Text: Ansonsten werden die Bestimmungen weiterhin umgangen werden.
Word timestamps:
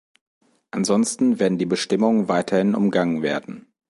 Ansonsten 0.71 1.37
werden 1.39 1.59
die 1.59 1.67
Bestimmungen 1.67 2.27
weiterhin 2.27 2.73
umgangen 2.73 3.21
werden. 3.21 3.71